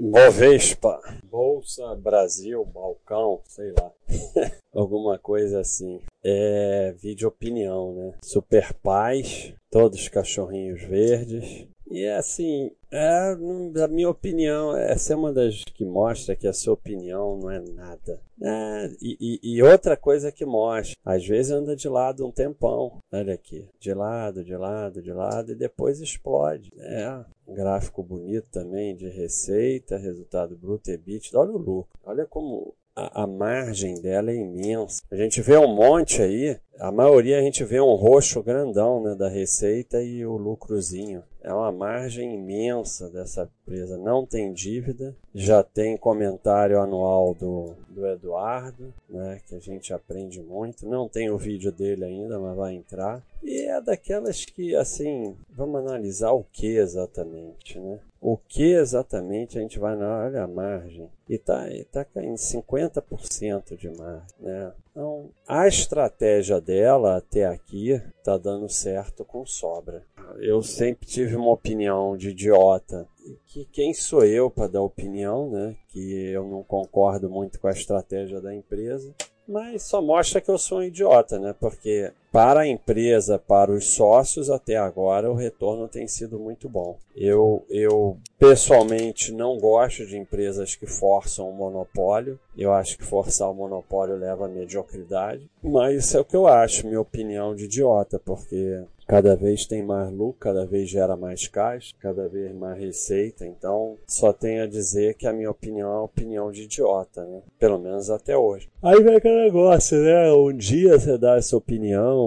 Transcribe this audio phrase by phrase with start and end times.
[0.00, 3.92] Bovespa, Bolsa Brasil, Balcão, sei lá.
[4.72, 6.00] Alguma coisa assim.
[6.22, 8.14] É vídeo opinião, né?
[8.22, 11.66] Super Paz, todos cachorrinhos verdes.
[11.90, 13.36] E é assim, é,
[13.72, 17.60] da minha opinião, essa é uma das que mostra que a sua opinião não é
[17.60, 18.20] nada.
[18.40, 22.98] É, e, e, e, outra coisa que mostra, às vezes anda de lado um tempão,
[23.12, 26.70] olha aqui, de lado, de lado, de lado, e depois explode.
[26.78, 32.74] É, um gráfico bonito também de receita, resultado bruto, EBITDA, olha o lucro, olha como
[32.98, 35.02] a, a, margem dela é imensa.
[35.10, 39.14] A gente vê um monte aí, a maioria a gente vê um roxo grandão né,
[39.14, 41.22] da receita e o lucrozinho.
[41.42, 43.96] É uma margem imensa dessa empresa.
[43.96, 50.40] Não tem dívida, já tem comentário anual do, do Eduardo, né, que a gente aprende
[50.40, 50.86] muito.
[50.86, 53.22] Não tem o vídeo dele ainda, mas vai entrar.
[53.42, 57.98] E é daquelas que, assim, vamos analisar o que exatamente, né?
[58.20, 63.76] O que exatamente a gente vai na olha a margem e está tá caindo 50%
[63.76, 64.72] de margem, né?
[64.90, 70.04] Então, a estratégia dela até aqui está dando certo com sobra.
[70.38, 73.08] Eu sempre tive uma opinião de idiota
[73.46, 75.74] que quem sou eu para dar opinião, né?
[75.88, 79.14] Que eu não concordo muito com a estratégia da empresa
[79.48, 81.54] mas só mostra que eu sou um idiota, né?
[81.58, 86.98] Porque para a empresa, para os sócios, até agora o retorno tem sido muito bom.
[87.16, 92.38] Eu, eu pessoalmente não gosto de empresas que forçam o monopólio.
[92.56, 95.48] Eu acho que forçar o monopólio leva à mediocridade.
[95.62, 99.82] Mas isso é o que eu acho, minha opinião de idiota, porque cada vez tem
[99.82, 103.46] mais lucro, cada vez gera mais caixa, cada vez mais receita.
[103.46, 107.40] Então, só tenho a dizer que a minha opinião é uma opinião de idiota, né?
[107.58, 108.68] Pelo menos até hoje.
[108.82, 110.30] Aí vem aquele negócio, né?
[110.30, 112.17] Um dia você dá essa opinião,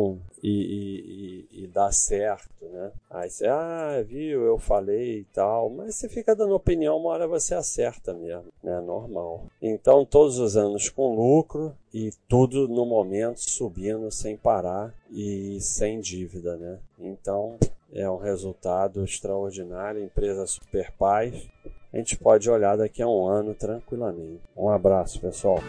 [0.43, 2.91] e, e, e, dá certo, né?
[3.09, 7.27] Aí você, ah, viu, eu falei e tal, mas você fica dando opinião, uma hora
[7.27, 8.79] você acerta mesmo, né?
[8.81, 9.45] Normal.
[9.61, 15.99] Então, todos os anos com lucro e tudo no momento subindo sem parar e sem
[15.99, 16.79] dívida, né?
[16.99, 17.57] Então,
[17.93, 21.47] é um resultado extraordinário, empresa super paz.
[21.93, 24.41] A gente pode olhar daqui a um ano tranquilamente.
[24.55, 25.59] Um abraço, pessoal.